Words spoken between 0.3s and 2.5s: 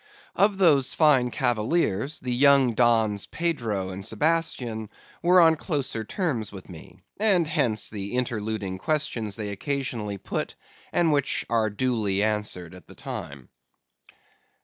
Of those fine cavaliers, the